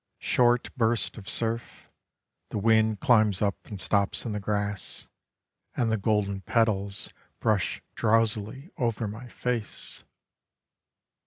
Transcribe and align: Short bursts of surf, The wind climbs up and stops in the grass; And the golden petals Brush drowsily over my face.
Short 0.17 0.75
bursts 0.75 1.15
of 1.19 1.29
surf, 1.29 1.87
The 2.49 2.57
wind 2.57 3.01
climbs 3.01 3.39
up 3.39 3.67
and 3.67 3.79
stops 3.79 4.25
in 4.25 4.31
the 4.31 4.39
grass; 4.39 5.07
And 5.77 5.91
the 5.91 5.97
golden 5.97 6.41
petals 6.41 7.13
Brush 7.39 7.83
drowsily 7.95 8.71
over 8.79 9.07
my 9.07 9.27
face. 9.27 10.03